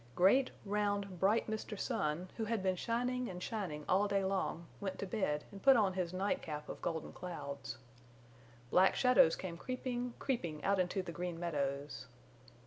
[0.15, 1.79] Great round bright Mr.
[1.79, 5.75] Sun, who had been shining and shining all day long, went to bed and put
[5.77, 7.77] on his night cap of golden clouds.
[8.71, 12.07] Black shadows came creeping, creeping out into the Green Meadows.